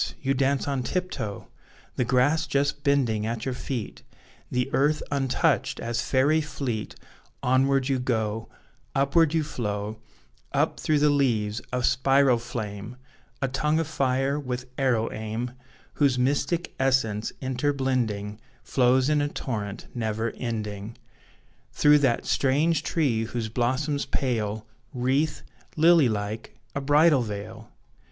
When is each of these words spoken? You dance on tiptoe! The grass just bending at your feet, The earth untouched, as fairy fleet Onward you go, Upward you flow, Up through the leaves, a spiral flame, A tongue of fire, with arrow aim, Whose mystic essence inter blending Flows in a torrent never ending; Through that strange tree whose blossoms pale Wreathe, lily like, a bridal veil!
You 0.19 0.33
dance 0.33 0.67
on 0.67 0.81
tiptoe! 0.81 1.47
The 1.95 2.03
grass 2.05 2.47
just 2.47 2.83
bending 2.83 3.27
at 3.27 3.45
your 3.45 3.53
feet, 3.53 4.01
The 4.49 4.67
earth 4.73 5.03
untouched, 5.11 5.79
as 5.79 6.01
fairy 6.01 6.41
fleet 6.41 6.95
Onward 7.43 7.87
you 7.87 7.99
go, 7.99 8.49
Upward 8.95 9.35
you 9.35 9.43
flow, 9.43 9.99
Up 10.53 10.79
through 10.79 10.97
the 10.97 11.11
leaves, 11.11 11.61
a 11.71 11.83
spiral 11.83 12.39
flame, 12.39 12.95
A 13.43 13.47
tongue 13.47 13.79
of 13.79 13.85
fire, 13.85 14.39
with 14.39 14.65
arrow 14.75 15.11
aim, 15.11 15.51
Whose 15.93 16.17
mystic 16.17 16.73
essence 16.79 17.31
inter 17.39 17.71
blending 17.71 18.39
Flows 18.63 19.07
in 19.07 19.21
a 19.21 19.27
torrent 19.29 19.85
never 19.93 20.31
ending; 20.35 20.97
Through 21.73 21.99
that 21.99 22.25
strange 22.25 22.81
tree 22.81 23.25
whose 23.25 23.49
blossoms 23.49 24.07
pale 24.07 24.65
Wreathe, 24.95 25.41
lily 25.77 26.09
like, 26.09 26.57
a 26.73 26.81
bridal 26.81 27.21
veil! 27.21 27.69